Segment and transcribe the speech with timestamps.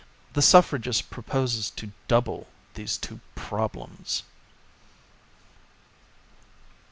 [0.33, 4.23] The suffragist proposes to double these two problems.